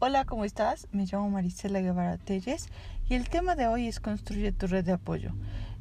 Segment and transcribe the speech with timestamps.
[0.00, 0.86] Hola, ¿cómo estás?
[0.92, 2.68] Me llamo Marisela Guevara Telles
[3.08, 5.34] y el tema de hoy es Construye tu red de apoyo.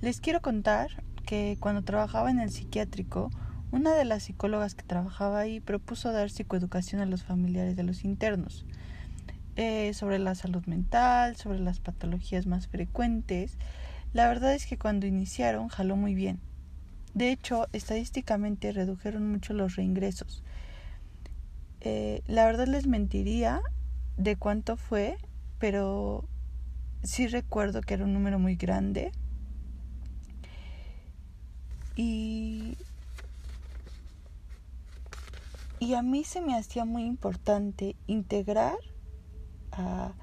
[0.00, 3.32] Les quiero contar que cuando trabajaba en el psiquiátrico,
[3.72, 8.04] una de las psicólogas que trabajaba ahí propuso dar psicoeducación a los familiares de los
[8.04, 8.64] internos
[9.56, 13.58] eh, sobre la salud mental, sobre las patologías más frecuentes.
[14.12, 16.38] La verdad es que cuando iniciaron jaló muy bien.
[17.14, 20.44] De hecho, estadísticamente redujeron mucho los reingresos.
[21.80, 23.60] Eh, la verdad les mentiría
[24.16, 25.18] de cuánto fue,
[25.58, 26.28] pero
[27.02, 29.12] sí recuerdo que era un número muy grande.
[31.96, 32.76] Y,
[35.78, 38.76] y a mí se me hacía muy importante integrar
[39.70, 40.14] a,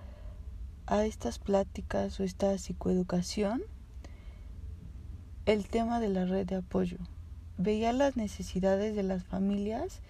[0.85, 3.61] a estas pláticas o esta psicoeducación
[5.45, 6.97] el tema de la red de apoyo.
[7.57, 10.01] Veía las necesidades de las familias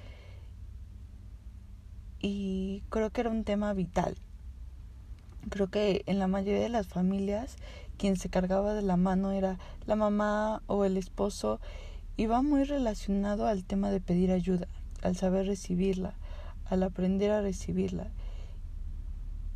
[2.22, 4.16] y creo que era un tema vital.
[5.50, 7.56] Creo que en la mayoría de las familias
[7.98, 11.60] quien se cargaba de la mano era la mamá o el esposo
[12.18, 14.68] y va muy relacionado al tema de pedir ayuda,
[15.02, 16.16] al saber recibirla,
[16.66, 18.12] al aprender a recibirla.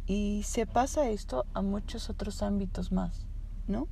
[0.08, 3.26] Y se pasa esto a muchos otros ámbitos más,
[3.68, 3.88] ¿no?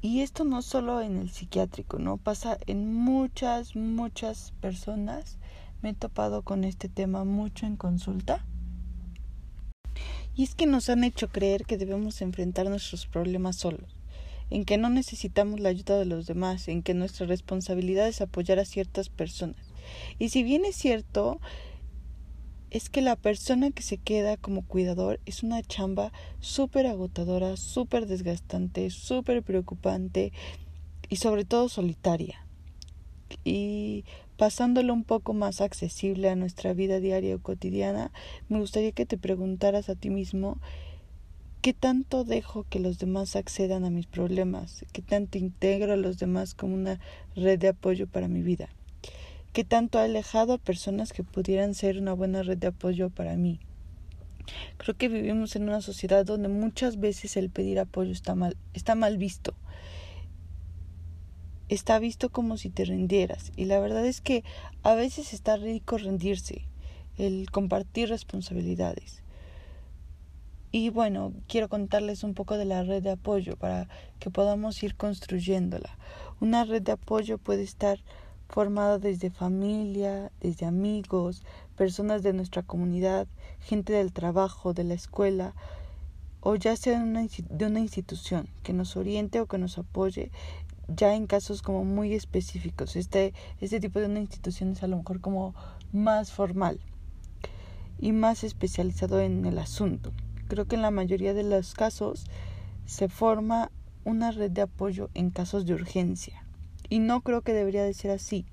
[0.00, 2.18] Y esto no solo en el psiquiátrico, ¿no?
[2.18, 5.38] Pasa en muchas, muchas personas.
[5.82, 8.44] Me he topado con este tema mucho en consulta.
[10.36, 13.96] Y es que nos han hecho creer que debemos enfrentar nuestros problemas solos,
[14.50, 18.60] en que no necesitamos la ayuda de los demás, en que nuestra responsabilidad es apoyar
[18.60, 19.72] a ciertas personas.
[20.20, 21.40] Y si bien es cierto,
[22.70, 28.06] es que la persona que se queda como cuidador es una chamba súper agotadora, súper
[28.06, 30.32] desgastante, súper preocupante
[31.08, 32.44] y sobre todo solitaria.
[33.44, 34.04] Y
[34.36, 38.12] pasándolo un poco más accesible a nuestra vida diaria o cotidiana,
[38.48, 40.58] me gustaría que te preguntaras a ti mismo
[41.60, 44.86] ¿Qué tanto dejo que los demás accedan a mis problemas?
[44.92, 47.00] ¿Qué tanto integro a los demás como una
[47.34, 48.68] red de apoyo para mi vida?
[49.52, 53.36] Que tanto ha alejado a personas que pudieran ser una buena red de apoyo para
[53.36, 53.60] mí.
[54.76, 58.94] Creo que vivimos en una sociedad donde muchas veces el pedir apoyo está mal, está
[58.94, 59.54] mal visto.
[61.68, 63.52] Está visto como si te rindieras.
[63.56, 64.42] Y la verdad es que
[64.82, 66.66] a veces está rico rendirse,
[67.18, 69.22] el compartir responsabilidades.
[70.70, 73.88] Y bueno, quiero contarles un poco de la red de apoyo para
[74.18, 75.96] que podamos ir construyéndola.
[76.40, 77.98] Una red de apoyo puede estar
[78.48, 81.42] formado desde familia, desde amigos,
[81.76, 83.28] personas de nuestra comunidad,
[83.60, 85.54] gente del trabajo, de la escuela,
[86.40, 90.30] o ya sea de una institución que nos oriente o que nos apoye
[90.88, 92.96] ya en casos como muy específicos.
[92.96, 95.54] Este, este tipo de una institución es a lo mejor como
[95.92, 96.80] más formal
[97.98, 100.12] y más especializado en el asunto.
[100.48, 102.24] Creo que en la mayoría de los casos
[102.86, 103.70] se forma
[104.04, 106.47] una red de apoyo en casos de urgencia
[106.88, 108.46] y no creo que debería de ser así.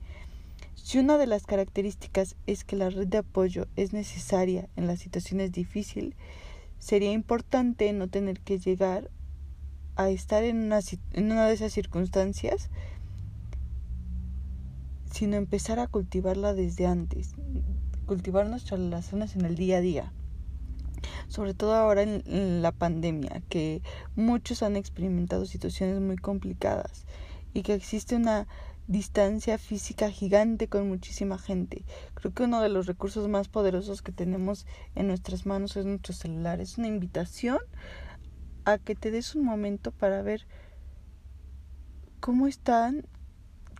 [0.75, 4.99] Si una de las características es que la red de apoyo es necesaria en las
[4.99, 6.15] situaciones difíciles,
[6.79, 9.09] sería importante no tener que llegar
[9.95, 10.79] a estar en una,
[11.13, 12.69] en una de esas circunstancias,
[15.11, 17.33] sino empezar a cultivarla desde antes,
[18.05, 20.13] cultivar nuestras relaciones en el día a día
[21.27, 23.81] sobre todo ahora en, la pandemia, que
[24.15, 27.05] muchos han experimentado situaciones muy complicadas
[27.55, 28.47] y que existe una
[28.87, 31.85] distancia física gigante con muchísima gente.
[32.13, 36.13] Creo que uno de los recursos más poderosos que tenemos en nuestras manos es nuestro
[36.13, 36.59] celular.
[36.59, 37.57] Es una invitación
[38.65, 40.45] a que te des un momento para ver
[42.19, 43.07] cómo están,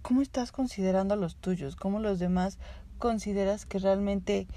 [0.02, 2.58] cómo estás considerando a los tuyos, cómo los demás
[2.98, 4.48] consideras que realmente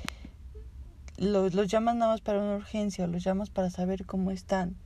[1.17, 4.77] los, los llamas nada más para una urgencia o los llamas para saber cómo están.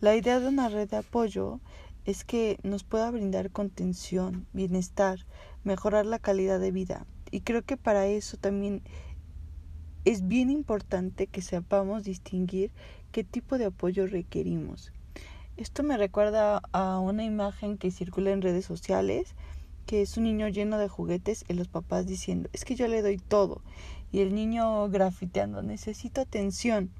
[0.00, 1.60] La idea de una red de apoyo
[2.08, 5.26] es que nos pueda brindar contención, bienestar,
[5.62, 7.04] mejorar la calidad de vida.
[7.30, 8.80] Y creo que para eso también
[10.06, 12.70] es bien importante que sepamos distinguir
[13.12, 14.90] qué tipo de apoyo requerimos.
[15.58, 19.34] Esto me recuerda a una imagen que circula en redes sociales,
[19.84, 23.02] que es un niño lleno de juguetes y los papás diciendo, es que yo le
[23.02, 23.60] doy todo.
[24.12, 26.90] Y el niño grafiteando, necesito atención.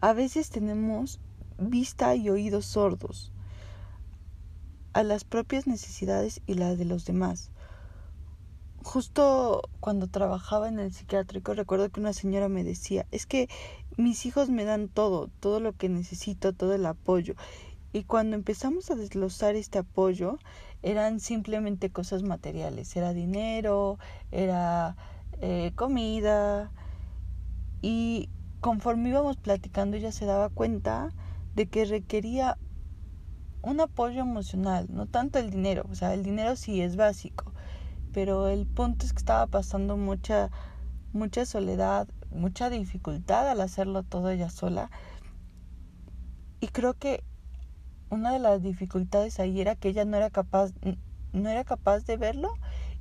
[0.00, 1.18] A veces tenemos
[1.58, 3.31] vista y oídos sordos
[4.92, 7.50] a las propias necesidades y las de los demás.
[8.82, 13.48] Justo cuando trabajaba en el psiquiátrico recuerdo que una señora me decía, es que
[13.96, 17.34] mis hijos me dan todo, todo lo que necesito, todo el apoyo.
[17.92, 20.38] Y cuando empezamos a desglosar este apoyo,
[20.82, 23.98] eran simplemente cosas materiales, era dinero,
[24.30, 24.96] era
[25.40, 26.72] eh, comida
[27.82, 28.28] y
[28.60, 31.12] conforme íbamos platicando ella se daba cuenta
[31.54, 32.56] de que requería
[33.62, 37.52] un apoyo emocional, no tanto el dinero, o sea, el dinero sí es básico,
[38.12, 40.50] pero el punto es que estaba pasando mucha
[41.12, 44.90] mucha soledad, mucha dificultad al hacerlo todo ella sola.
[46.60, 47.22] Y creo que
[48.08, 50.72] una de las dificultades ahí era que ella no era capaz
[51.32, 52.52] no era capaz de verlo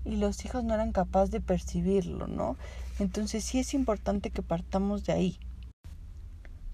[0.06, 2.58] y los hijos no eran capaces de percibirlo, ¿no?
[3.00, 5.40] Entonces sí es importante que partamos de ahí.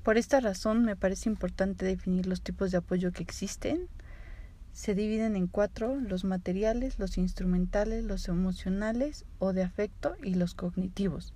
[0.08, 3.90] Por esta razón me parece importante definir los tipos de apoyo que existen.
[4.72, 10.56] Se dividen en cuatro, los materiales, los instrumentales, los emocionales o de afecto y los
[10.56, 11.34] cognitivos.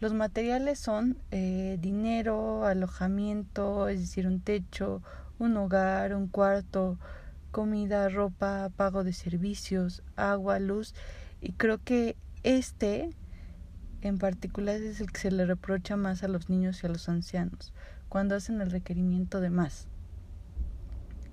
[0.00, 5.00] Los materiales son eh, dinero, alojamiento, es decir, un techo,
[5.38, 6.98] un hogar, un cuarto,
[7.50, 10.94] comida, ropa, pago de servicios, agua, luz.
[11.40, 13.08] Y creo que este
[14.02, 17.08] en particular es el que se le reprocha más a los niños y a los
[17.08, 17.72] ancianos
[18.10, 19.86] cuando hacen el requerimiento de más.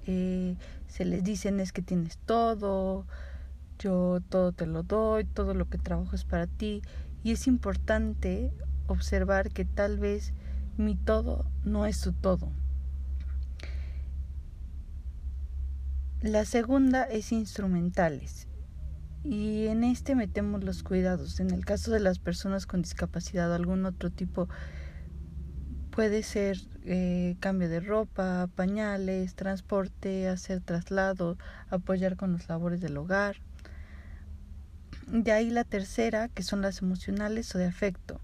[0.06, 0.56] Eh,
[0.88, 3.06] se les dicen es que tienes todo,
[3.79, 6.81] yo todo te lo doy, todo lo que trabajo es para ti
[7.24, 8.53] y es importante
[8.85, 10.33] observar que tal vez
[10.77, 12.50] mi todo no es su todo.
[16.21, 18.47] La segunda es instrumentales
[19.24, 21.39] y en este metemos los cuidados.
[21.39, 24.47] En el caso de las personas con discapacidad o algún otro tipo
[25.98, 31.40] Puede ser eh, cambio de ropa, pañales, transporte, hacer traslado,
[31.72, 33.38] apoyar con las labores del hogar.
[35.08, 38.22] De ahí la tercera, que son las emocionales o de afecto.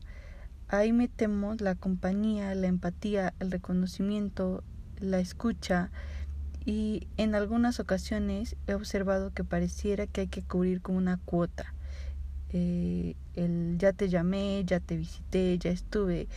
[0.68, 4.64] Ahí metemos la compañía, la empatía, el reconocimiento,
[5.00, 5.90] la escucha
[6.66, 11.74] y en algunas ocasiones he observado que pareciera que hay que cubrir con una cuota.
[12.50, 16.28] Eh, el ya te llamé, ya te visité, ya estuve,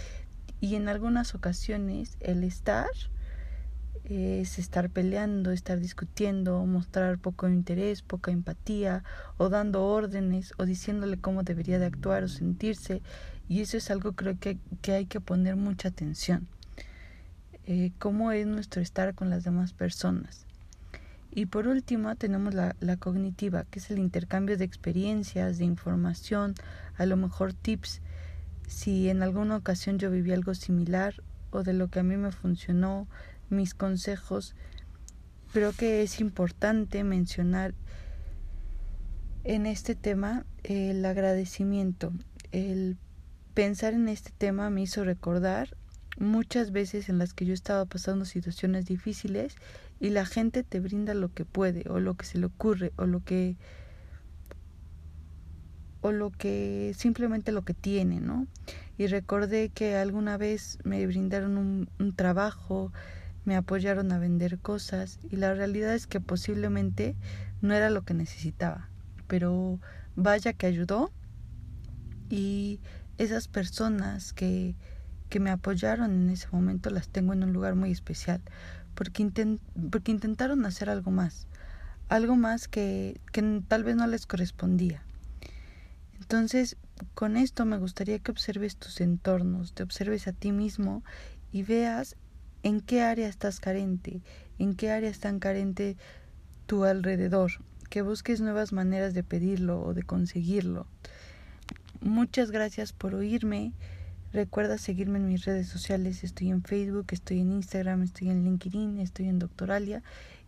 [0.61, 2.89] y en algunas ocasiones el estar
[4.09, 9.03] es estar peleando, estar discutiendo, mostrar poco interés, poca empatía,
[9.37, 13.03] o dando órdenes, o diciéndole cómo debería de actuar o sentirse,
[13.49, 16.47] y eso es algo creo que, que hay que poner mucha atención.
[17.67, 20.47] Eh, cómo es nuestro estar con las demás personas.
[21.33, 26.55] Y por último tenemos la, la cognitiva, que es el intercambio de experiencias, de información,
[26.97, 28.01] a lo mejor tips
[28.67, 32.33] si en alguna ocasión yo viví algo similar o de lo que a mí me
[32.33, 33.09] funcionó,
[33.49, 34.55] mis consejos,
[35.53, 37.75] creo que es importante mencionar
[39.45, 42.13] en este tema el agradecimiento.
[42.51, 42.99] El
[43.55, 45.77] pensar en este tema me hizo recordar
[46.19, 49.55] muchas veces en las que yo estaba pasando situaciones difíciles
[50.01, 53.07] y la gente te brinda lo que puede o lo que se le ocurre o
[53.07, 53.57] lo que
[56.07, 58.47] o lo que simplemente lo que tiene, ¿no?
[58.97, 62.93] Y recordé que alguna vez me brindaron un, trabajo,
[63.45, 67.17] me apoyaron a vender cosas y la realidad es que posiblemente
[67.61, 68.89] no era lo que necesitaba,
[69.27, 69.81] pero
[70.15, 71.11] vaya que ayudó
[72.31, 72.81] y
[73.19, 74.77] esas personas que,
[75.29, 78.41] que me apoyaron en ese momento las tengo en un lugar muy especial
[78.95, 79.59] porque,
[79.91, 81.49] porque intentaron hacer algo más,
[82.09, 85.03] algo más que, que tal vez no les correspondía
[86.19, 86.77] entonces,
[87.15, 91.05] con esto me gustaría que observes tus entornos, te observes a ti mismo
[91.53, 92.17] y veas
[92.63, 94.23] en qué área estás carente,
[94.59, 95.97] en qué área están carente
[96.67, 97.53] tu alrededor,
[97.91, 100.87] que busques nuevas maneras de pedirlo o de conseguirlo.
[102.01, 103.73] Muchas gracias por oírme.
[104.33, 106.25] Recuerda seguirme en mis redes sociales.
[106.25, 110.03] Estoy en Facebook, estoy en Instagram, estoy en LinkedIn, estoy en Doctoralia.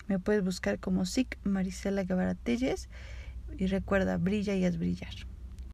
[0.09, 2.89] Me puedes buscar como SIC Marisela Guevara Telles.
[3.57, 5.15] Y recuerda, brilla y haz brillar.